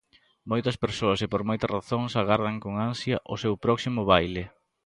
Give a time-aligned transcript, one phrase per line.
[0.51, 4.43] Moitas persoas, e por moitas razóns, agardan con ansia o seu próximo baile.